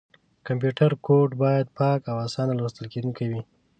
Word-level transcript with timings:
کمپیوټر 0.47 0.91
کوډ 1.05 1.29
باید 1.43 1.67
پاک 1.77 1.99
او 2.11 2.15
اسانه 2.27 2.53
لوستل 2.59 2.85
کېدونکی 2.93 3.25
وي. 3.31 3.41